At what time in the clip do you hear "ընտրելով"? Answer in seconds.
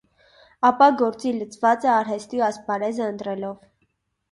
3.13-3.57